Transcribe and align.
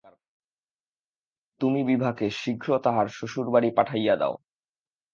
তুমি 1.61 1.79
বিভাকে 1.83 2.25
শীঘ্র 2.41 2.69
তাহার 2.85 3.07
শ্বশুর 3.09 3.47
বাড়ি 3.53 3.69
পাঠাইয়া 3.77 4.15
দাও। 4.15 4.33